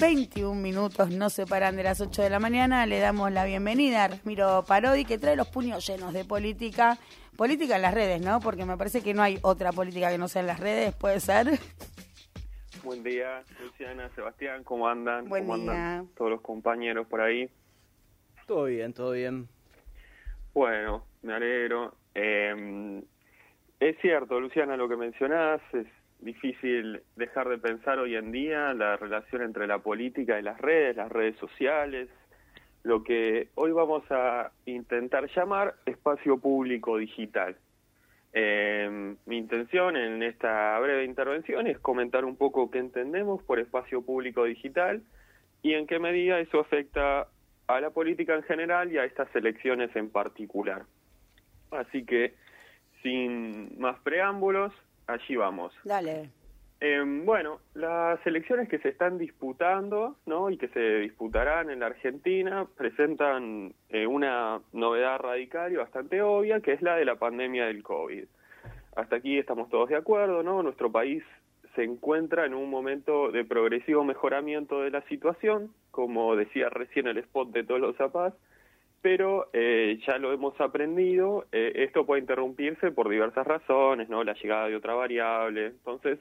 21 0.00 0.54
minutos 0.58 1.10
no 1.10 1.28
se 1.28 1.44
paran 1.44 1.76
de 1.76 1.82
las 1.82 2.00
8 2.00 2.22
de 2.22 2.30
la 2.30 2.38
mañana. 2.40 2.86
Le 2.86 3.00
damos 3.00 3.30
la 3.32 3.44
bienvenida 3.44 4.04
a 4.04 4.08
Ramiro 4.08 4.64
Parodi, 4.66 5.04
que 5.04 5.18
trae 5.18 5.36
los 5.36 5.48
puños 5.48 5.86
llenos 5.86 6.14
de 6.14 6.24
política. 6.24 6.96
Política 7.36 7.76
en 7.76 7.82
las 7.82 7.92
redes, 7.92 8.22
¿no? 8.22 8.40
Porque 8.40 8.64
me 8.64 8.78
parece 8.78 9.02
que 9.02 9.12
no 9.12 9.22
hay 9.22 9.38
otra 9.42 9.72
política 9.72 10.10
que 10.10 10.16
no 10.16 10.26
sea 10.26 10.40
en 10.40 10.46
las 10.46 10.58
redes, 10.58 10.94
¿puede 10.94 11.20
ser? 11.20 11.48
Buen 12.82 13.02
día, 13.02 13.42
Luciana, 13.62 14.08
Sebastián, 14.14 14.64
¿cómo 14.64 14.88
andan? 14.88 15.28
Buen 15.28 15.44
¿Cómo 15.44 15.58
día. 15.58 15.70
andan 15.72 16.08
todos 16.16 16.30
los 16.30 16.40
compañeros 16.40 17.06
por 17.06 17.20
ahí? 17.20 17.50
Todo 18.46 18.64
bien, 18.64 18.94
todo 18.94 19.12
bien. 19.12 19.48
Bueno, 20.54 21.04
me 21.20 21.34
alegro. 21.34 21.94
Eh, 22.14 23.02
es 23.78 23.96
cierto, 24.00 24.40
Luciana, 24.40 24.78
lo 24.78 24.88
que 24.88 24.96
mencionás, 24.96 25.60
es 25.74 25.86
difícil 26.22 27.02
dejar 27.16 27.48
de 27.48 27.58
pensar 27.58 27.98
hoy 27.98 28.16
en 28.16 28.32
día 28.32 28.74
la 28.74 28.96
relación 28.96 29.42
entre 29.42 29.66
la 29.66 29.78
política 29.78 30.38
y 30.38 30.42
las 30.42 30.60
redes, 30.60 30.96
las 30.96 31.10
redes 31.10 31.36
sociales, 31.36 32.08
lo 32.82 33.02
que 33.02 33.48
hoy 33.54 33.72
vamos 33.72 34.04
a 34.10 34.52
intentar 34.66 35.28
llamar 35.34 35.74
espacio 35.86 36.38
público 36.38 36.96
digital. 36.96 37.56
Eh, 38.32 39.16
mi 39.26 39.38
intención 39.38 39.96
en 39.96 40.22
esta 40.22 40.78
breve 40.78 41.04
intervención 41.04 41.66
es 41.66 41.78
comentar 41.78 42.24
un 42.24 42.36
poco 42.36 42.70
qué 42.70 42.78
entendemos 42.78 43.42
por 43.42 43.58
espacio 43.58 44.02
público 44.02 44.44
digital 44.44 45.02
y 45.62 45.74
en 45.74 45.86
qué 45.86 45.98
medida 45.98 46.38
eso 46.38 46.60
afecta 46.60 47.28
a 47.66 47.80
la 47.80 47.90
política 47.90 48.34
en 48.34 48.42
general 48.44 48.92
y 48.92 48.98
a 48.98 49.04
estas 49.04 49.34
elecciones 49.34 49.94
en 49.94 50.10
particular. 50.10 50.84
Así 51.70 52.04
que, 52.04 52.34
sin 53.02 53.78
más 53.78 53.98
preámbulos, 54.00 54.72
allí 55.06 55.36
vamos. 55.36 55.72
Dale. 55.84 56.30
Eh, 56.82 57.02
bueno, 57.04 57.60
las 57.74 58.26
elecciones 58.26 58.66
que 58.68 58.78
se 58.78 58.88
están 58.88 59.18
disputando 59.18 60.16
¿no? 60.24 60.48
y 60.48 60.56
que 60.56 60.68
se 60.68 61.00
disputarán 61.00 61.68
en 61.68 61.80
la 61.80 61.86
Argentina 61.86 62.66
presentan 62.74 63.74
eh, 63.90 64.06
una 64.06 64.60
novedad 64.72 65.18
radical 65.18 65.72
y 65.72 65.76
bastante 65.76 66.22
obvia, 66.22 66.60
que 66.60 66.72
es 66.72 66.80
la 66.80 66.96
de 66.96 67.04
la 67.04 67.16
pandemia 67.16 67.66
del 67.66 67.82
COVID. 67.82 68.24
Hasta 68.96 69.16
aquí 69.16 69.38
estamos 69.38 69.68
todos 69.68 69.90
de 69.90 69.96
acuerdo, 69.96 70.42
¿no? 70.42 70.62
Nuestro 70.62 70.90
país 70.90 71.22
se 71.74 71.84
encuentra 71.84 72.46
en 72.46 72.54
un 72.54 72.70
momento 72.70 73.30
de 73.30 73.44
progresivo 73.44 74.02
mejoramiento 74.02 74.80
de 74.80 74.90
la 74.90 75.02
situación, 75.02 75.72
como 75.90 76.34
decía 76.34 76.70
recién 76.70 77.06
el 77.06 77.18
spot 77.18 77.50
de 77.50 77.62
todos 77.62 77.80
los 77.80 77.96
zapas, 77.96 78.32
pero 79.02 79.48
eh, 79.52 79.98
ya 80.06 80.18
lo 80.18 80.32
hemos 80.32 80.60
aprendido, 80.60 81.46
eh, 81.52 81.72
esto 81.76 82.04
puede 82.04 82.20
interrumpirse 82.20 82.90
por 82.90 83.08
diversas 83.08 83.46
razones, 83.46 84.08
¿no? 84.08 84.24
La 84.24 84.34
llegada 84.34 84.68
de 84.68 84.76
otra 84.76 84.94
variable, 84.94 85.66
entonces 85.66 86.18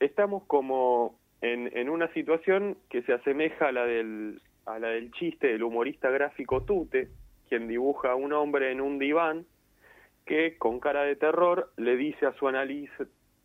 estamos 0.00 0.42
como 0.44 1.18
en, 1.40 1.70
en 1.76 1.88
una 1.88 2.12
situación 2.12 2.76
que 2.90 3.02
se 3.02 3.12
asemeja 3.12 3.68
a 3.68 3.72
la 3.72 3.86
del 3.86 4.40
a 4.66 4.78
la 4.78 4.88
del 4.88 5.12
chiste 5.12 5.48
del 5.48 5.62
humorista 5.62 6.10
gráfico 6.10 6.62
Tute, 6.62 7.08
quien 7.48 7.68
dibuja 7.68 8.12
a 8.12 8.14
un 8.14 8.32
hombre 8.32 8.72
en 8.72 8.80
un 8.80 8.98
diván 8.98 9.44
que 10.24 10.56
con 10.56 10.80
cara 10.80 11.02
de 11.02 11.16
terror 11.16 11.70
le 11.76 11.96
dice 11.96 12.26
a 12.26 12.32
su 12.32 12.48
analista, 12.48 13.04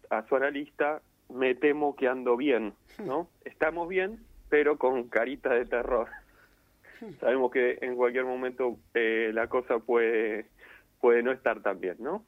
a 0.09 0.25
su 0.27 0.35
analista, 0.35 1.01
me 1.29 1.55
temo 1.55 1.95
que 1.95 2.07
ando 2.07 2.37
bien, 2.37 2.73
¿no? 3.03 3.27
Estamos 3.45 3.87
bien, 3.89 4.19
pero 4.49 4.77
con 4.77 5.09
carita 5.09 5.53
de 5.53 5.65
terror. 5.65 6.07
Sabemos 7.19 7.51
que 7.51 7.77
en 7.81 7.95
cualquier 7.95 8.25
momento 8.25 8.77
eh, 8.93 9.31
la 9.33 9.47
cosa 9.47 9.79
puede, 9.79 10.47
puede 10.99 11.23
no 11.23 11.31
estar 11.31 11.61
tan 11.61 11.79
bien, 11.79 11.97
¿no? 11.99 12.25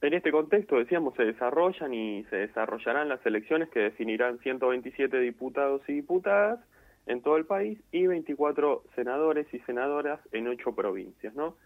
En 0.00 0.12
este 0.12 0.30
contexto, 0.30 0.78
decíamos, 0.78 1.14
se 1.14 1.24
desarrollan 1.24 1.94
y 1.94 2.24
se 2.24 2.36
desarrollarán 2.36 3.08
las 3.08 3.24
elecciones 3.24 3.70
que 3.70 3.80
definirán 3.80 4.38
127 4.40 5.18
diputados 5.18 5.80
y 5.88 5.94
diputadas 5.94 6.60
en 7.06 7.22
todo 7.22 7.36
el 7.36 7.46
país 7.46 7.78
y 7.90 8.06
24 8.06 8.84
senadores 8.94 9.46
y 9.52 9.60
senadoras 9.60 10.20
en 10.32 10.48
ocho 10.48 10.74
provincias, 10.74 11.34
¿no? 11.34 11.56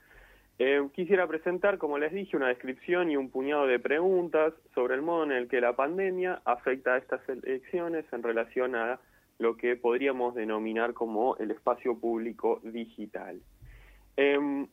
Eh, 0.61 0.89
quisiera 0.93 1.27
presentar, 1.29 1.79
como 1.79 1.99
les 1.99 2.13
dije, 2.13 2.37
una 2.37 2.49
descripción 2.49 3.11
y 3.11 3.17
un 3.17 3.31
puñado 3.31 3.67
de 3.67 3.79
preguntas 3.79 4.55
sobre 4.75 4.97
el 4.97 5.03
modo 5.03 5.23
en 5.25 5.33
el 5.33 5.49
que 5.49 5.61
la 5.61 5.77
pandemia 5.77 6.43
afecta 6.45 6.95
a 6.95 6.99
estas 6.99 7.29
elecciones 7.29 8.05
en 8.13 8.23
relación 8.25 8.75
a 8.75 8.99
lo 9.39 9.57
que 9.57 9.77
podríamos 9.77 10.35
denominar 10.35 10.95
como 10.95 11.37
el 11.37 11.51
espacio 11.51 11.99
público 11.99 12.61
digital. 12.63 13.41
Eh, 14.17 14.67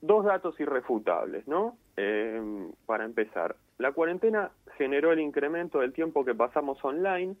dos 0.00 0.24
datos 0.24 0.58
irrefutables, 0.60 1.46
¿no? 1.48 1.76
Eh, 1.96 2.70
para 2.86 3.04
empezar, 3.04 3.56
la 3.78 3.92
cuarentena 3.92 4.50
generó 4.76 5.12
el 5.12 5.20
incremento 5.20 5.80
del 5.80 5.92
tiempo 5.92 6.24
que 6.24 6.34
pasamos 6.34 6.82
online, 6.84 7.36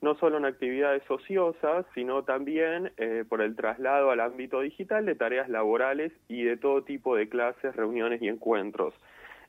no 0.00 0.14
solo 0.16 0.36
en 0.36 0.44
actividades 0.44 1.08
ociosas, 1.10 1.86
sino 1.94 2.24
también 2.24 2.92
eh, 2.96 3.24
por 3.28 3.40
el 3.40 3.56
traslado 3.56 4.10
al 4.10 4.20
ámbito 4.20 4.60
digital 4.60 5.06
de 5.06 5.14
tareas 5.14 5.48
laborales 5.48 6.12
y 6.28 6.42
de 6.42 6.56
todo 6.56 6.82
tipo 6.82 7.16
de 7.16 7.28
clases, 7.28 7.74
reuniones 7.74 8.20
y 8.20 8.28
encuentros. 8.28 8.94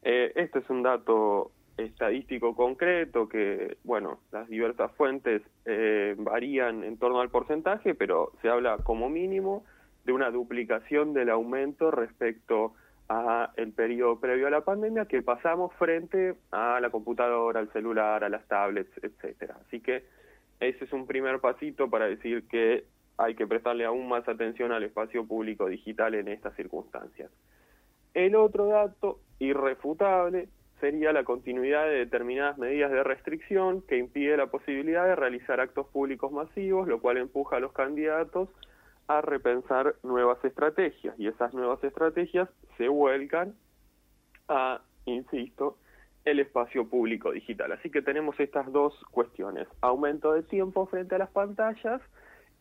Eh, 0.03 0.31
este 0.35 0.59
es 0.59 0.69
un 0.69 0.83
dato 0.83 1.51
estadístico 1.77 2.55
concreto 2.55 3.27
que, 3.27 3.77
bueno, 3.83 4.19
las 4.31 4.47
diversas 4.47 4.91
fuentes 4.93 5.41
eh, 5.65 6.15
varían 6.17 6.83
en 6.83 6.97
torno 6.97 7.19
al 7.19 7.29
porcentaje, 7.29 7.95
pero 7.95 8.31
se 8.41 8.49
habla 8.49 8.77
como 8.77 9.09
mínimo 9.09 9.65
de 10.05 10.13
una 10.13 10.31
duplicación 10.31 11.13
del 11.13 11.29
aumento 11.29 11.91
respecto 11.91 12.73
a 13.09 13.51
el 13.55 13.71
periodo 13.71 14.19
previo 14.19 14.47
a 14.47 14.51
la 14.51 14.61
pandemia 14.61 15.05
que 15.05 15.21
pasamos 15.21 15.73
frente 15.73 16.35
a 16.51 16.79
la 16.79 16.89
computadora, 16.89 17.59
al 17.59 17.71
celular, 17.71 18.23
a 18.23 18.29
las 18.29 18.47
tablets, 18.47 18.91
etcétera. 19.03 19.57
Así 19.67 19.79
que 19.79 20.03
ese 20.59 20.85
es 20.85 20.93
un 20.93 21.05
primer 21.05 21.39
pasito 21.39 21.89
para 21.89 22.07
decir 22.07 22.47
que 22.47 22.85
hay 23.17 23.35
que 23.35 23.47
prestarle 23.47 23.85
aún 23.85 24.07
más 24.07 24.27
atención 24.27 24.71
al 24.71 24.83
espacio 24.83 25.25
público 25.25 25.67
digital 25.67 26.15
en 26.15 26.27
estas 26.27 26.55
circunstancias. 26.55 27.31
El 28.13 28.35
otro 28.35 28.67
dato 28.67 29.19
irrefutable 29.39 30.47
sería 30.79 31.13
la 31.13 31.23
continuidad 31.23 31.85
de 31.85 31.99
determinadas 31.99 32.57
medidas 32.57 32.91
de 32.91 33.03
restricción 33.03 33.81
que 33.81 33.97
impide 33.97 34.37
la 34.37 34.47
posibilidad 34.47 35.05
de 35.05 35.15
realizar 35.15 35.59
actos 35.59 35.87
públicos 35.87 36.31
masivos, 36.31 36.87
lo 36.87 36.99
cual 36.99 37.17
empuja 37.17 37.57
a 37.57 37.59
los 37.59 37.71
candidatos 37.71 38.49
a 39.07 39.21
repensar 39.21 39.95
nuevas 40.03 40.43
estrategias 40.43 41.17
y 41.19 41.27
esas 41.27 41.53
nuevas 41.53 41.83
estrategias 41.83 42.49
se 42.77 42.87
vuelcan 42.87 43.55
a, 44.47 44.81
insisto, 45.05 45.77
el 46.25 46.39
espacio 46.39 46.89
público 46.89 47.31
digital. 47.31 47.71
Así 47.71 47.89
que 47.91 48.01
tenemos 48.01 48.39
estas 48.39 48.71
dos 48.71 48.93
cuestiones, 49.11 49.67
aumento 49.81 50.33
de 50.33 50.43
tiempo 50.43 50.87
frente 50.87 51.15
a 51.15 51.19
las 51.19 51.29
pantallas 51.29 52.01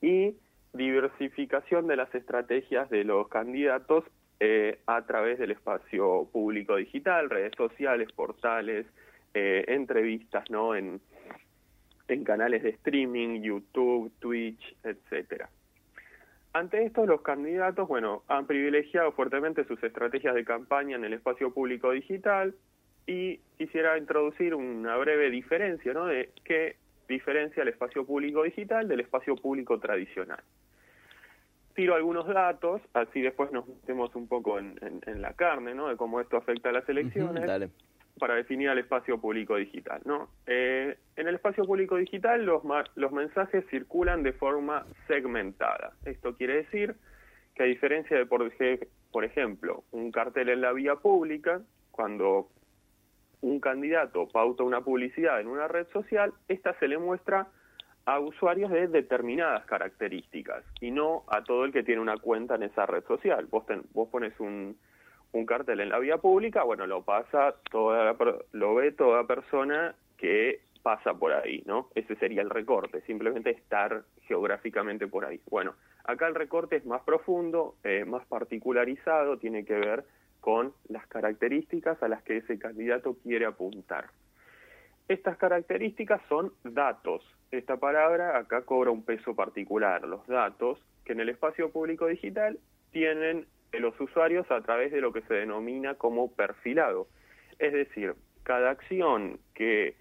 y 0.02 0.36
diversificación 0.74 1.86
de 1.86 1.96
las 1.96 2.14
estrategias 2.14 2.90
de 2.90 3.04
los 3.04 3.28
candidatos 3.28 4.04
eh, 4.40 4.78
a 4.86 5.02
través 5.06 5.38
del 5.38 5.52
espacio 5.52 6.28
público 6.32 6.76
digital, 6.76 7.30
redes 7.30 7.52
sociales, 7.56 8.10
portales, 8.12 8.86
eh, 9.32 9.64
entrevistas, 9.68 10.50
¿no? 10.50 10.74
En, 10.74 11.00
en 12.08 12.24
canales 12.24 12.62
de 12.62 12.70
streaming, 12.70 13.42
YouTube, 13.42 14.12
Twitch, 14.18 14.76
etcétera. 14.82 15.48
Ante 16.52 16.84
esto, 16.84 17.04
los 17.04 17.22
candidatos, 17.22 17.88
bueno, 17.88 18.22
han 18.28 18.46
privilegiado 18.46 19.10
fuertemente 19.12 19.64
sus 19.64 19.82
estrategias 19.82 20.34
de 20.34 20.44
campaña 20.44 20.96
en 20.96 21.04
el 21.04 21.12
espacio 21.12 21.52
público 21.52 21.90
digital 21.90 22.54
y 23.06 23.38
quisiera 23.58 23.98
introducir 23.98 24.54
una 24.54 24.96
breve 24.96 25.30
diferencia, 25.30 25.92
¿no? 25.92 26.06
De 26.06 26.30
qué 26.44 26.76
diferencia 27.08 27.62
el 27.62 27.70
espacio 27.70 28.06
público 28.06 28.44
digital 28.44 28.88
del 28.88 29.00
espacio 29.00 29.36
público 29.36 29.78
tradicional. 29.80 30.42
Tiro 31.74 31.94
algunos 31.94 32.26
datos, 32.26 32.80
así 32.92 33.20
después 33.20 33.50
nos 33.50 33.66
metemos 33.66 34.14
un 34.14 34.28
poco 34.28 34.58
en, 34.58 34.78
en, 34.80 35.00
en 35.06 35.20
la 35.20 35.32
carne, 35.34 35.74
¿no? 35.74 35.88
De 35.88 35.96
cómo 35.96 36.20
esto 36.20 36.36
afecta 36.36 36.68
a 36.68 36.72
las 36.72 36.88
elecciones. 36.88 37.44
Dale. 37.46 37.70
Para 38.18 38.36
definir 38.36 38.68
el 38.68 38.78
espacio 38.78 39.20
público 39.20 39.56
digital, 39.56 40.00
¿no? 40.04 40.28
Eh, 40.46 40.96
en 41.16 41.26
el 41.26 41.34
espacio 41.34 41.64
público 41.64 41.96
digital 41.96 42.44
los, 42.44 42.62
ma- 42.62 42.84
los 42.94 43.10
mensajes 43.10 43.66
circulan 43.70 44.22
de 44.22 44.32
forma 44.32 44.86
segmentada. 45.08 45.94
Esto 46.04 46.36
quiere 46.36 46.58
decir 46.58 46.94
que 47.56 47.64
a 47.64 47.66
diferencia 47.66 48.16
de, 48.16 48.24
por, 48.26 48.48
por 49.10 49.24
ejemplo, 49.24 49.82
un 49.90 50.12
cartel 50.12 50.50
en 50.50 50.60
la 50.60 50.72
vía 50.72 50.94
pública, 50.94 51.60
cuando 51.90 52.50
un 53.40 53.58
candidato 53.58 54.28
pauta 54.28 54.62
una 54.62 54.80
publicidad 54.80 55.40
en 55.40 55.48
una 55.48 55.66
red 55.66 55.88
social, 55.88 56.32
esta 56.46 56.78
se 56.78 56.86
le 56.86 56.98
muestra 56.98 57.48
a 58.06 58.18
usuarios 58.20 58.70
de 58.70 58.88
determinadas 58.88 59.64
características 59.66 60.64
y 60.80 60.90
no 60.90 61.24
a 61.28 61.42
todo 61.42 61.64
el 61.64 61.72
que 61.72 61.82
tiene 61.82 62.00
una 62.02 62.18
cuenta 62.18 62.54
en 62.56 62.64
esa 62.64 62.86
red 62.86 63.04
social. 63.04 63.46
Vos, 63.46 63.66
ten- 63.66 63.84
vos 63.92 64.08
pones 64.08 64.38
un, 64.40 64.76
cartel 65.46 65.80
en 65.80 65.88
la 65.88 65.98
vía 65.98 66.18
pública, 66.18 66.62
bueno, 66.62 66.86
lo 66.86 67.02
pasa 67.02 67.56
toda 67.70 68.14
lo 68.52 68.74
ve 68.76 68.92
toda 68.92 69.26
persona 69.26 69.94
que 70.16 70.60
pasa 70.82 71.14
por 71.14 71.32
ahí, 71.32 71.62
¿no? 71.66 71.88
Ese 71.94 72.14
sería 72.16 72.42
el 72.42 72.50
recorte, 72.50 73.00
simplemente 73.02 73.50
estar 73.50 74.04
geográficamente 74.28 75.06
por 75.08 75.24
ahí. 75.24 75.40
Bueno, 75.50 75.74
acá 76.04 76.28
el 76.28 76.34
recorte 76.34 76.76
es 76.76 76.84
más 76.86 77.02
profundo, 77.02 77.74
eh, 77.82 78.04
más 78.04 78.24
particularizado, 78.26 79.38
tiene 79.38 79.64
que 79.64 79.74
ver 79.74 80.04
con 80.40 80.72
las 80.88 81.06
características 81.08 82.02
a 82.02 82.08
las 82.08 82.22
que 82.22 82.36
ese 82.36 82.58
candidato 82.58 83.16
quiere 83.22 83.46
apuntar. 83.46 84.10
Estas 85.08 85.36
características 85.36 86.22
son 86.28 86.52
datos. 86.64 87.22
Esta 87.50 87.76
palabra 87.76 88.38
acá 88.38 88.62
cobra 88.62 88.90
un 88.90 89.04
peso 89.04 89.34
particular. 89.34 90.06
Los 90.06 90.26
datos 90.26 90.78
que 91.04 91.12
en 91.12 91.20
el 91.20 91.28
espacio 91.28 91.70
público 91.70 92.06
digital 92.06 92.58
tienen 92.90 93.46
los 93.72 93.98
usuarios 94.00 94.50
a 94.50 94.60
través 94.62 94.92
de 94.92 95.00
lo 95.00 95.12
que 95.12 95.22
se 95.22 95.34
denomina 95.34 95.94
como 95.94 96.32
perfilado. 96.32 97.08
Es 97.58 97.72
decir, 97.72 98.14
cada 98.44 98.70
acción 98.70 99.38
que 99.54 99.96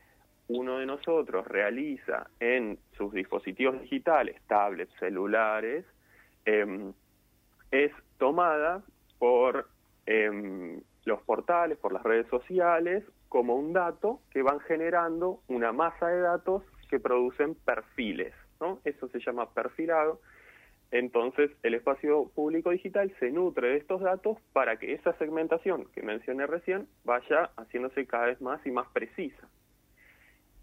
uno 0.48 0.80
de 0.80 0.86
nosotros 0.86 1.48
realiza 1.48 2.28
en 2.40 2.78
sus 2.98 3.14
dispositivos 3.14 3.82
digitales, 3.82 4.42
tablets, 4.48 4.94
celulares, 5.00 5.86
em, 6.46 6.94
es 7.72 7.92
tomada 8.18 8.84
por 9.20 9.68
em, 10.06 10.82
los 11.06 11.22
portales, 11.22 11.78
por 11.78 11.94
las 11.94 12.04
redes 12.04 12.28
sociales, 12.28 13.04
como 13.33 13.56
un 13.56 13.74
dato 13.74 14.19
que 14.30 14.44
van 14.44 14.59
generando 14.59 15.39
una 15.47 15.71
masa 15.71 16.07
de 16.07 16.19
datos 16.19 16.62
que 16.88 17.00
producen 17.00 17.56
perfiles. 17.56 18.31
¿no? 18.62 18.80
Eso 18.83 19.07
se 19.07 19.19
llama 19.19 19.50
perfilado. 19.56 20.21
Entonces, 20.91 21.50
el 21.63 21.74
espacio 21.74 22.30
público 22.35 22.69
digital 22.69 23.12
se 23.19 23.31
nutre 23.31 23.69
de 23.69 23.77
estos 23.77 24.01
datos 24.01 24.38
para 24.53 24.77
que 24.77 24.94
esa 24.94 25.13
segmentación 25.18 25.85
que 25.95 26.03
mencioné 26.03 26.45
recién 26.45 26.88
vaya 27.06 27.50
haciéndose 27.57 28.06
cada 28.06 28.27
vez 28.27 28.39
más 28.39 28.63
y 28.68 28.69
más 28.69 28.88
precisa. 28.94 29.50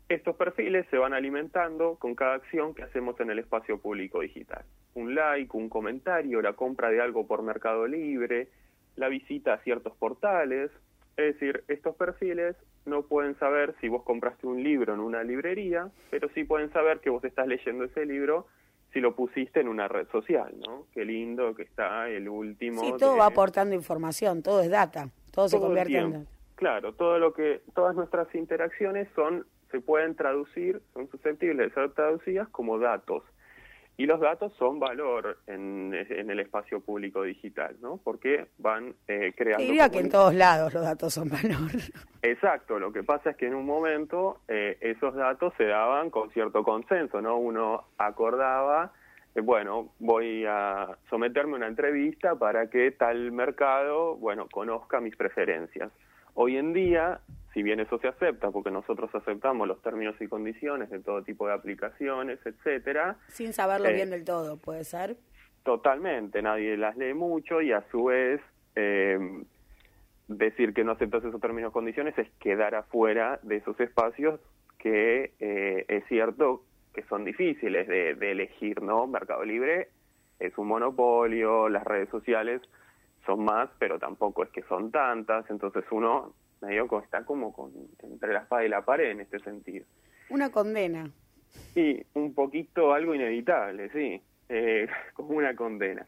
Estos 0.09 0.37
perfiles 0.37 0.87
se 0.91 0.97
van 0.97 1.13
alimentando 1.13 1.97
con 1.97 2.15
cada 2.15 2.35
acción 2.35 2.73
que 2.73 2.85
hacemos 2.85 3.19
en 3.19 3.31
el 3.31 3.41
espacio 3.41 3.81
público 3.81 4.21
digital. 4.21 4.65
Un 4.95 5.17
like, 5.17 5.57
un 5.57 5.69
comentario, 5.69 6.41
la 6.41 6.53
compra 6.53 6.89
de 6.91 7.01
algo 7.01 7.27
por 7.27 7.43
Mercado 7.43 7.89
Libre, 7.89 8.47
la 8.95 9.09
visita 9.09 9.55
a 9.55 9.59
ciertos 9.59 9.97
portales. 9.97 10.71
Es 11.21 11.35
decir, 11.35 11.65
estos 11.69 11.95
perfiles 11.97 12.57
no 12.87 13.03
pueden 13.03 13.39
saber 13.39 13.75
si 13.81 13.89
vos 13.89 14.03
compraste 14.05 14.47
un 14.47 14.63
libro 14.63 14.95
en 14.95 15.01
una 15.01 15.23
librería, 15.23 15.91
pero 16.11 16.31
sí 16.31 16.45
pueden 16.45 16.73
saber 16.73 17.01
que 17.01 17.11
vos 17.11 17.23
estás 17.25 17.47
leyendo 17.47 17.85
ese 17.85 18.07
libro 18.07 18.47
si 18.95 19.01
lo 19.01 19.15
pusiste 19.15 19.61
en 19.61 19.69
una 19.69 19.87
red 19.87 20.09
social, 20.09 20.53
¿no? 20.67 20.87
Qué 20.95 21.05
lindo 21.05 21.55
que 21.55 21.63
está 21.63 22.09
el 22.09 22.27
último. 22.27 22.81
Sí, 22.81 22.95
todo 22.99 23.19
va 23.19 23.27
aportando 23.27 23.75
información, 23.75 24.43
todo 24.43 24.63
es 24.63 24.71
data, 24.71 25.11
todo, 25.31 25.49
se 25.49 25.59
convierte 25.59 25.99
en 25.99 26.13
data. 26.13 26.31
Claro, 26.55 26.95
todo 26.95 27.19
lo 27.19 27.35
que, 27.35 27.61
todas 27.75 27.95
nuestras 27.95 28.35
interacciones 28.35 29.07
son, 29.15 29.47
se 29.71 29.81
pueden 29.81 30.17
traducir, 30.17 30.81
son 30.95 31.09
susceptibles 31.11 31.69
de 31.69 31.75
ser 31.75 31.93
traducidas 31.93 32.49
como 32.49 32.79
datos. 32.79 33.23
Y 34.01 34.07
los 34.07 34.19
datos 34.19 34.55
son 34.59 34.81
valor 34.81 35.41
en, 35.47 35.93
el 35.93 36.41
espacio 36.41 36.81
público 36.81 37.23
digital, 37.23 37.77
¿no? 37.83 38.01
Porque 38.03 38.47
van 38.57 38.95
eh, 39.07 39.35
creando... 39.37 39.63
Diría 39.63 39.91
que 39.91 39.99
en 39.99 40.09
todos 40.09 40.33
lados 40.33 40.73
los 40.73 40.83
datos 40.83 41.13
son 41.13 41.29
valor. 41.29 41.71
Exacto, 42.23 42.79
lo 42.79 42.95
que 42.95 43.03
pasa 43.03 43.29
es 43.33 43.37
que 43.37 43.49
en 43.49 43.55
un 43.55 43.67
momento 43.67 44.41
eh, 44.49 44.79
esos 44.81 45.15
datos 45.15 45.53
se 45.59 45.65
daban 45.65 46.09
con 46.09 46.31
cierto 46.31 46.65
consenso, 46.65 47.21
¿no? 47.21 47.37
Uno 47.37 47.89
acordaba, 47.99 48.91
eh, 49.35 49.43
bueno, 49.43 49.93
voy 49.99 50.47
a 50.49 50.97
someterme 51.11 51.53
a 51.53 51.57
una 51.57 51.67
entrevista 51.67 52.37
para 52.37 52.71
que 52.71 52.93
tal 52.93 53.33
mercado, 53.33 54.17
bueno, 54.17 54.49
conozca 54.51 54.99
mis 55.01 55.15
preferencias. 55.15 55.93
Hoy 56.33 56.57
en 56.57 56.73
día 56.73 57.21
si 57.53 57.63
bien 57.63 57.81
eso 57.81 57.99
se 57.99 58.09
acepta, 58.09 58.51
porque 58.51 58.71
nosotros 58.71 59.13
aceptamos 59.15 59.67
los 59.67 59.83
términos 59.83 60.15
y 60.21 60.29
condiciones 60.29 60.91
de 60.91 61.01
todo 61.01 61.23
tipo 61.23 61.47
de 61.47 61.55
aplicaciones, 61.55 62.39
etcétera. 62.45 63.17
Sin 63.29 63.53
saberlo 63.53 63.89
eh, 63.89 63.95
bien 63.95 64.11
del 64.11 64.25
todo, 64.25 64.57
puede 64.57 64.85
ser. 64.85 65.17
Totalmente, 65.65 66.43
nadie 66.43 66.77
las 66.77 66.97
lee 66.97 67.15
mucho 67.15 67.61
y 67.61 67.73
a 67.73 67.85
su 67.91 68.05
vez 68.05 68.41
eh, 68.77 69.19
decir 70.29 70.73
que 70.73 70.85
no 70.85 70.93
aceptas 70.93 71.25
esos 71.25 71.41
términos 71.41 71.71
y 71.71 71.73
condiciones 71.73 72.17
es 72.19 72.31
quedar 72.39 72.75
afuera 72.75 73.41
de 73.43 73.57
esos 73.57 73.79
espacios 73.81 74.41
que 74.79 75.33
eh, 75.41 75.85
es 75.89 76.05
cierto 76.07 76.65
que 76.95 77.03
son 77.05 77.25
difíciles 77.25 77.87
de, 77.87 78.15
de 78.15 78.33
elegir, 78.33 78.81
¿no? 78.83 79.07
Mercado 79.07 79.45
Libre 79.45 79.89
es 80.39 80.57
un 80.57 80.69
monopolio, 80.69 81.69
las 81.69 81.85
redes 81.85 82.09
sociales 82.09 82.63
son 83.27 83.45
más, 83.45 83.69
pero 83.79 83.99
tampoco 83.99 84.43
es 84.43 84.51
que 84.51 84.63
son 84.63 84.91
tantas, 84.91 85.49
entonces 85.51 85.85
uno 85.91 86.33
medio 86.61 86.89
está 87.03 87.25
como 87.25 87.53
con, 87.53 87.73
entre 88.03 88.33
la 88.33 88.41
espada 88.41 88.65
y 88.65 88.69
la 88.69 88.85
pared 88.85 89.11
en 89.11 89.21
este 89.21 89.39
sentido. 89.41 89.87
Una 90.29 90.51
condena. 90.51 91.11
Sí, 91.75 92.05
un 92.15 92.35
poquito 92.35 92.93
algo 92.93 93.15
inevitable, 93.15 93.91
sí, 93.91 94.23
eh, 94.49 94.87
como 95.15 95.31
una 95.31 95.55
condena. 95.55 96.07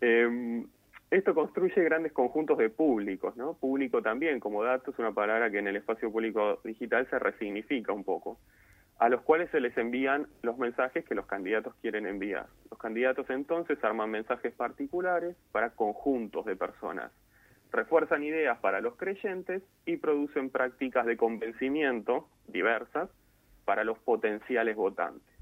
Em, 0.00 0.66
esto 1.10 1.34
construye 1.34 1.82
grandes 1.84 2.12
conjuntos 2.12 2.58
de 2.58 2.68
públicos, 2.68 3.36
¿no? 3.36 3.54
Público 3.54 4.02
también, 4.02 4.40
como 4.40 4.62
dato, 4.64 4.90
es 4.90 4.98
una 4.98 5.12
palabra 5.12 5.50
que 5.50 5.58
en 5.58 5.68
el 5.68 5.76
espacio 5.76 6.10
público 6.10 6.60
digital 6.64 7.08
se 7.08 7.18
resignifica 7.18 7.92
un 7.92 8.04
poco, 8.04 8.38
a 8.98 9.08
los 9.08 9.22
cuales 9.22 9.50
se 9.50 9.60
les 9.60 9.76
envían 9.78 10.26
los 10.42 10.58
mensajes 10.58 11.04
que 11.04 11.14
los 11.14 11.26
candidatos 11.26 11.74
quieren 11.80 12.06
enviar. 12.06 12.46
Los 12.70 12.78
candidatos 12.78 13.30
entonces 13.30 13.82
arman 13.84 14.10
mensajes 14.10 14.52
particulares 14.54 15.36
para 15.52 15.70
conjuntos 15.70 16.44
de 16.44 16.56
personas 16.56 17.12
refuerzan 17.76 18.24
ideas 18.24 18.58
para 18.58 18.80
los 18.80 18.96
creyentes 18.96 19.62
y 19.84 19.98
producen 19.98 20.50
prácticas 20.50 21.06
de 21.06 21.16
convencimiento 21.16 22.28
diversas 22.48 23.10
para 23.64 23.84
los 23.84 23.98
potenciales 23.98 24.74
votantes. 24.74 25.36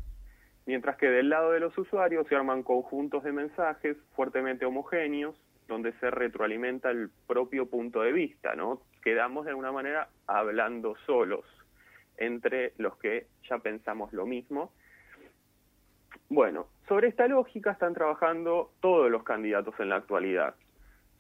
Mientras 0.67 0.97
que 0.97 1.09
del 1.09 1.29
lado 1.29 1.53
de 1.53 1.61
los 1.61 1.77
usuarios 1.79 2.27
se 2.27 2.37
arman 2.37 2.63
conjuntos 2.63 3.23
de 3.23 3.33
mensajes 3.33 3.97
fuertemente 4.17 4.67
homogéneos 4.67 5.37
donde 5.69 5.93
se 5.95 6.11
retroalimenta 6.11 6.91
el 6.91 7.11
propio 7.27 7.67
punto 7.67 8.03
de 8.03 8.13
vista, 8.13 8.55
¿no? 8.55 8.83
Quedamos 9.03 9.45
de 9.45 9.53
alguna 9.53 9.73
manera 9.73 10.09
hablando 10.27 10.97
solos 11.07 11.45
entre 12.17 12.73
los 12.79 12.97
que 12.99 13.27
ya 13.49 13.59
pensamos 13.59 14.13
lo 14.13 14.27
mismo. 14.27 14.73
Bueno, 16.29 16.67
sobre 16.89 17.09
esta 17.09 17.27
lógica 17.29 17.73
están 17.73 17.95
trabajando 17.95 18.73
todos 18.81 19.11
los 19.11 19.23
candidatos 19.23 19.75
en 19.79 19.91
la 19.91 19.97
actualidad 19.97 20.55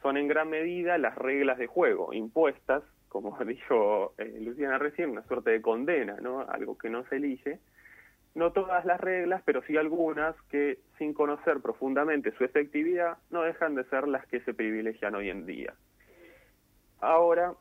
son 0.04 0.18
en 0.18 0.28
gran 0.28 0.50
medida 0.50 0.98
las 0.98 1.16
reglas 1.16 1.56
de 1.56 1.66
juego 1.66 2.12
impuestas, 2.12 2.82
como 3.08 3.38
dijo 3.46 4.12
eh, 4.18 4.38
Luciana 4.38 4.76
recién, 4.76 5.08
una 5.08 5.22
suerte 5.22 5.50
de 5.50 5.62
condena, 5.62 6.16
¿no? 6.20 6.40
Algo 6.40 6.76
que 6.76 6.90
no 6.90 7.04
se 7.08 7.16
elige. 7.16 7.58
No 8.34 8.52
todas 8.52 8.84
las 8.84 9.00
reglas, 9.00 9.42
pero 9.46 9.62
sí 9.62 9.78
algunas 9.78 10.36
que, 10.50 10.78
sin 10.98 11.14
conocer 11.14 11.60
profundamente 11.60 12.32
su 12.32 12.44
efectividad, 12.44 13.16
no 13.30 13.42
dejan 13.42 13.76
de 13.76 13.84
ser 13.84 14.06
las 14.06 14.26
que 14.26 14.40
se 14.40 14.52
privilegian 14.52 15.14
hoy 15.14 15.30
en 15.30 15.46
día. 15.46 15.72
Ahora, 17.00 17.54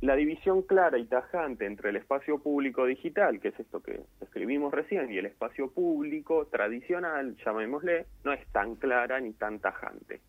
la 0.00 0.16
división 0.16 0.62
clara 0.62 0.96
y 0.96 1.04
tajante 1.04 1.66
entre 1.66 1.90
el 1.90 1.96
espacio 1.96 2.38
público 2.38 2.86
digital, 2.86 3.40
que 3.40 3.48
es 3.48 3.60
esto 3.60 3.82
que 3.82 4.00
escribimos 4.22 4.72
recién, 4.72 5.12
y 5.12 5.18
el 5.18 5.26
espacio 5.26 5.70
público 5.70 6.46
tradicional, 6.46 7.36
llamémosle, 7.44 8.06
no 8.24 8.32
es 8.32 8.46
tan 8.52 8.76
clara 8.76 9.20
ni 9.20 9.34
tan 9.34 9.58
tajante. 9.58 10.20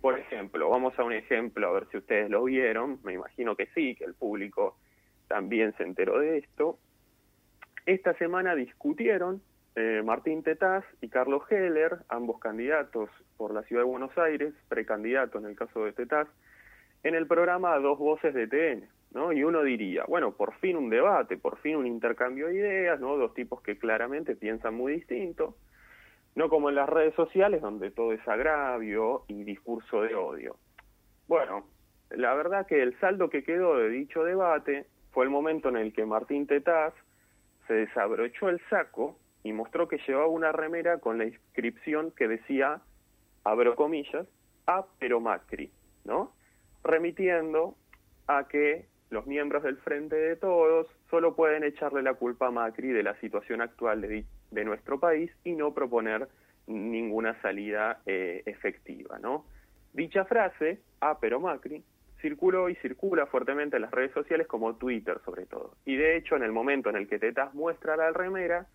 Por 0.00 0.18
ejemplo, 0.18 0.70
vamos 0.70 0.98
a 0.98 1.04
un 1.04 1.12
ejemplo, 1.12 1.68
a 1.68 1.72
ver 1.72 1.86
si 1.90 1.98
ustedes 1.98 2.30
lo 2.30 2.44
vieron, 2.44 2.98
me 3.04 3.12
imagino 3.12 3.54
que 3.54 3.66
sí, 3.74 3.94
que 3.94 4.04
el 4.04 4.14
público 4.14 4.76
también 5.28 5.74
se 5.76 5.82
enteró 5.82 6.18
de 6.18 6.38
esto. 6.38 6.78
Esta 7.84 8.14
semana 8.14 8.54
discutieron 8.54 9.42
eh, 9.76 10.02
Martín 10.04 10.42
Tetaz 10.42 10.84
y 11.02 11.08
Carlos 11.08 11.42
Heller, 11.50 11.98
ambos 12.08 12.40
candidatos 12.40 13.10
por 13.36 13.52
la 13.52 13.62
Ciudad 13.64 13.82
de 13.82 13.88
Buenos 13.88 14.16
Aires, 14.16 14.54
precandidato 14.68 15.38
en 15.38 15.46
el 15.46 15.56
caso 15.56 15.84
de 15.84 15.92
Tetaz, 15.92 16.28
en 17.02 17.14
el 17.14 17.26
programa 17.26 17.78
Dos 17.78 17.98
Voces 17.98 18.32
de 18.32 18.46
TN. 18.46 18.88
¿no? 19.12 19.32
Y 19.32 19.44
uno 19.44 19.62
diría, 19.62 20.04
bueno, 20.08 20.32
por 20.32 20.54
fin 20.60 20.76
un 20.76 20.88
debate, 20.88 21.36
por 21.36 21.58
fin 21.58 21.76
un 21.76 21.86
intercambio 21.86 22.46
de 22.46 22.54
ideas, 22.54 23.00
¿no? 23.00 23.16
Dos 23.16 23.34
tipos 23.34 23.60
que 23.60 23.76
claramente 23.76 24.36
piensan 24.36 24.74
muy 24.74 24.94
distinto 24.94 25.56
no 26.34 26.48
como 26.48 26.68
en 26.68 26.76
las 26.76 26.88
redes 26.88 27.14
sociales 27.14 27.60
donde 27.60 27.90
todo 27.90 28.12
es 28.12 28.26
agravio 28.28 29.24
y 29.28 29.44
discurso 29.44 30.02
de 30.02 30.14
odio. 30.14 30.56
Bueno, 31.26 31.64
la 32.10 32.34
verdad 32.34 32.66
que 32.66 32.82
el 32.82 32.98
saldo 33.00 33.30
que 33.30 33.44
quedó 33.44 33.76
de 33.76 33.88
dicho 33.88 34.24
debate 34.24 34.86
fue 35.12 35.24
el 35.24 35.30
momento 35.30 35.68
en 35.68 35.76
el 35.76 35.92
que 35.92 36.06
Martín 36.06 36.46
Tetaz 36.46 36.94
se 37.66 37.74
desabrochó 37.74 38.48
el 38.48 38.60
saco 38.68 39.16
y 39.42 39.52
mostró 39.52 39.88
que 39.88 39.98
llevaba 40.06 40.26
una 40.26 40.52
remera 40.52 40.98
con 40.98 41.18
la 41.18 41.24
inscripción 41.24 42.12
que 42.12 42.28
decía, 42.28 42.80
abro 43.44 43.74
comillas, 43.74 44.26
a 44.66 44.84
pero 44.98 45.20
Macri, 45.20 45.70
¿no? 46.04 46.32
Remitiendo 46.84 47.76
a 48.26 48.46
que 48.48 48.86
los 49.10 49.26
miembros 49.26 49.62
del 49.62 49.76
Frente 49.78 50.16
de 50.16 50.36
Todos 50.36 50.86
solo 51.10 51.34
pueden 51.34 51.64
echarle 51.64 52.02
la 52.02 52.14
culpa 52.14 52.48
a 52.48 52.50
Macri 52.50 52.88
de 52.88 53.02
la 53.02 53.18
situación 53.20 53.60
actual 53.60 54.00
de, 54.02 54.24
de 54.50 54.64
nuestro 54.64 54.98
país 54.98 55.30
y 55.44 55.52
no 55.52 55.72
proponer 55.72 56.28
ninguna 56.66 57.40
salida 57.42 58.00
eh, 58.06 58.42
efectiva, 58.46 59.18
¿no? 59.18 59.44
Dicha 59.92 60.24
frase, 60.24 60.80
ah, 61.00 61.18
pero 61.20 61.40
Macri, 61.40 61.82
circuló 62.20 62.68
y 62.68 62.76
circula 62.76 63.26
fuertemente 63.26 63.76
en 63.76 63.82
las 63.82 63.90
redes 63.90 64.12
sociales 64.12 64.46
como 64.46 64.76
Twitter 64.76 65.20
sobre 65.24 65.46
todo. 65.46 65.74
Y 65.84 65.96
de 65.96 66.16
hecho, 66.16 66.36
en 66.36 66.42
el 66.42 66.52
momento 66.52 66.90
en 66.90 66.96
el 66.96 67.08
que 67.08 67.18
Tetas 67.18 67.54
muestra 67.54 67.96
la 67.96 68.12
remera, 68.12 68.66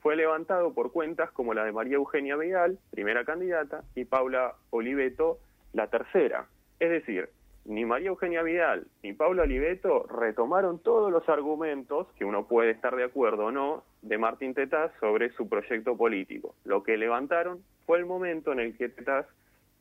fue 0.00 0.16
levantado 0.16 0.74
por 0.74 0.92
cuentas 0.92 1.30
como 1.30 1.54
la 1.54 1.64
de 1.64 1.72
María 1.72 1.94
Eugenia 1.94 2.36
Vidal, 2.36 2.78
primera 2.90 3.24
candidata, 3.24 3.84
y 3.94 4.04
Paula 4.04 4.54
Oliveto, 4.70 5.38
la 5.72 5.86
tercera. 5.88 6.46
Es 6.80 6.90
decir, 6.90 7.28
ni 7.64 7.84
María 7.84 8.08
Eugenia 8.08 8.42
Vidal 8.42 8.86
ni 9.02 9.12
Pablo 9.12 9.42
Oliveto 9.42 10.06
retomaron 10.08 10.78
todos 10.80 11.12
los 11.12 11.28
argumentos, 11.28 12.08
que 12.18 12.24
uno 12.24 12.46
puede 12.46 12.70
estar 12.72 12.96
de 12.96 13.04
acuerdo 13.04 13.46
o 13.46 13.52
no, 13.52 13.84
de 14.02 14.18
Martín 14.18 14.54
Tetaz 14.54 14.92
sobre 15.00 15.30
su 15.32 15.48
proyecto 15.48 15.96
político. 15.96 16.54
Lo 16.64 16.82
que 16.82 16.96
levantaron 16.96 17.62
fue 17.86 17.98
el 17.98 18.06
momento 18.06 18.52
en 18.52 18.60
el 18.60 18.76
que 18.76 18.88
Tetaz 18.88 19.26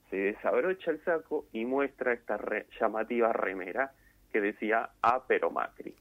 se 0.10 0.18
desabrocha 0.18 0.92
el 0.92 1.04
saco 1.04 1.46
y 1.54 1.66
muestra 1.66 2.14
esta 2.14 2.40
llamativa 2.80 3.34
remera 3.34 3.92
que 4.32 4.42
decía 4.42 4.90
A 5.02 5.24
pero 5.28 5.50
Macri. 5.50 5.96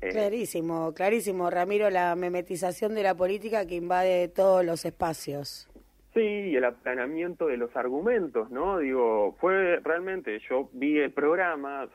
Eh, 0.00 0.10
clarísimo, 0.10 0.92
clarísimo, 0.92 1.48
Ramiro, 1.50 1.88
la 1.88 2.14
memetización 2.14 2.94
de 2.94 3.02
la 3.02 3.14
política 3.14 3.66
que 3.66 3.76
invade 3.76 4.28
todos 4.28 4.64
los 4.64 4.84
espacios. 4.84 5.68
Sí, 6.14 6.20
y 6.20 6.56
el 6.56 6.64
aplanamiento 6.64 7.48
de 7.48 7.56
los 7.56 7.74
argumentos, 7.76 8.48
¿no? 8.48 8.78
Digo, 8.78 9.36
fue 9.40 9.80
realmente, 9.82 10.38
yo 10.48 10.70
vi 10.72 11.00
el 11.00 11.12
programa, 11.12 11.88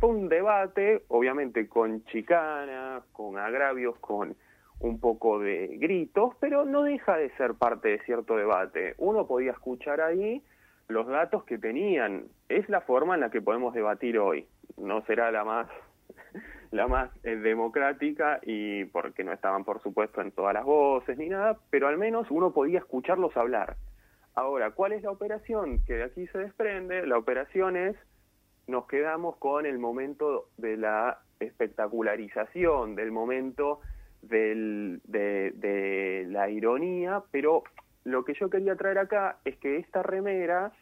fue 0.00 0.08
un 0.08 0.30
debate, 0.30 1.02
obviamente 1.08 1.68
con 1.68 2.02
chicanas, 2.06 3.04
con 3.12 3.36
agravios, 3.36 3.98
con 3.98 4.34
un 4.80 5.00
poco 5.00 5.38
de 5.38 5.76
gritos, 5.78 6.34
pero 6.40 6.64
no 6.64 6.82
deja 6.82 7.18
de 7.18 7.28
ser 7.36 7.54
parte 7.54 7.88
de 7.88 7.98
cierto 8.00 8.36
debate. 8.36 8.94
Uno 8.96 9.26
podía 9.26 9.50
escuchar 9.50 10.00
ahí 10.00 10.42
los 10.88 11.06
datos 11.06 11.44
que 11.44 11.58
tenían. 11.58 12.24
Es 12.48 12.70
la 12.70 12.80
forma 12.80 13.16
en 13.16 13.20
la 13.20 13.30
que 13.30 13.42
podemos 13.42 13.74
debatir 13.74 14.18
hoy. 14.18 14.46
No 14.78 15.02
será 15.02 15.30
la 15.30 15.44
más 15.44 15.68
la 16.70 16.86
más 16.86 17.10
eh, 17.24 17.36
democrática 17.36 18.40
y 18.42 18.84
porque 18.86 19.24
no 19.24 19.32
estaban 19.32 19.64
por 19.64 19.82
supuesto 19.82 20.20
en 20.20 20.32
todas 20.32 20.54
las 20.54 20.64
voces 20.64 21.16
ni 21.18 21.28
nada, 21.28 21.58
pero 21.70 21.88
al 21.88 21.98
menos 21.98 22.30
uno 22.30 22.52
podía 22.52 22.78
escucharlos 22.78 23.36
hablar. 23.36 23.76
Ahora, 24.34 24.70
¿cuál 24.70 24.92
es 24.92 25.02
la 25.02 25.10
operación 25.10 25.84
que 25.84 25.94
de 25.94 26.04
aquí 26.04 26.26
se 26.28 26.38
desprende? 26.38 27.06
La 27.06 27.18
operación 27.18 27.76
es 27.76 27.96
nos 28.66 28.86
quedamos 28.86 29.36
con 29.36 29.64
el 29.66 29.78
momento 29.78 30.48
de 30.58 30.76
la 30.76 31.18
espectacularización, 31.40 32.94
del 32.94 33.10
momento 33.10 33.80
del, 34.20 35.00
de, 35.04 35.52
de 35.52 36.26
la 36.28 36.50
ironía, 36.50 37.22
pero 37.30 37.64
lo 38.04 38.24
que 38.24 38.34
yo 38.34 38.50
quería 38.50 38.76
traer 38.76 38.98
acá 38.98 39.38
es 39.44 39.56
que 39.56 39.78
esta 39.78 40.02
remera 40.02 40.72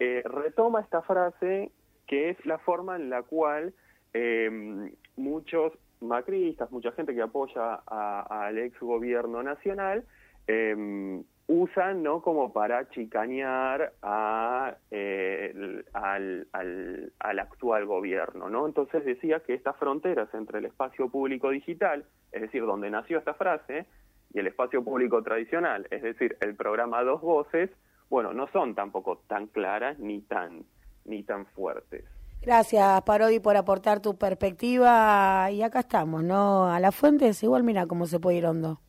eh, 0.00 0.22
retoma 0.24 0.80
esta 0.80 1.02
frase 1.02 1.70
que 2.06 2.30
es 2.30 2.46
la 2.46 2.58
forma 2.58 2.96
en 2.96 3.10
la 3.10 3.22
cual 3.22 3.74
eh, 4.14 4.92
muchos 5.18 5.72
macristas, 6.00 6.70
mucha 6.70 6.92
gente 6.92 7.14
que 7.14 7.22
apoya 7.22 7.74
al 7.86 8.56
ex 8.58 8.78
gobierno 8.80 9.42
nacional, 9.42 10.04
eh, 10.46 11.22
usan 11.48 12.02
no 12.02 12.20
como 12.20 12.52
para 12.52 12.90
chicañar 12.90 13.94
a, 14.02 14.76
eh, 14.90 15.82
al, 15.94 16.46
al, 16.52 17.12
al, 17.18 17.38
actual 17.38 17.86
gobierno 17.86 18.50
no 18.50 18.66
entonces 18.66 19.02
decía 19.06 19.40
que 19.40 19.54
estas 19.54 19.74
fronteras 19.76 20.28
entre 20.34 20.58
el 20.58 20.66
espacio 20.66 21.08
público 21.08 21.48
digital 21.48 22.04
es 22.32 22.42
decir 22.42 22.66
donde 22.66 22.90
nació 22.90 23.16
esta 23.18 23.32
frase 23.32 23.86
y 24.34 24.40
el 24.40 24.46
espacio 24.46 24.84
público 24.84 25.22
tradicional 25.22 25.86
es 25.90 26.02
decir 26.02 26.36
el 26.42 26.54
programa 26.54 27.02
dos 27.02 27.22
voces 27.22 27.70
bueno 28.10 28.34
no 28.34 28.46
son 28.48 28.74
tampoco 28.74 29.22
tan 29.26 29.46
claras 29.46 29.98
ni 29.98 30.20
tan 30.20 30.64
ni 31.06 31.22
tan 31.22 31.46
fuertes 31.46 32.04
Gracias, 32.42 33.02
Parodi, 33.02 33.40
por 33.40 33.56
aportar 33.56 34.00
tu 34.00 34.16
perspectiva. 34.16 35.50
Y 35.50 35.62
acá 35.62 35.80
estamos, 35.80 36.22
¿no? 36.22 36.70
A 36.70 36.80
las 36.80 36.94
fuentes, 36.94 37.42
igual 37.42 37.62
mira 37.62 37.86
cómo 37.86 38.06
se 38.06 38.20
puede 38.20 38.38
ir 38.38 38.46
hondo. 38.46 38.80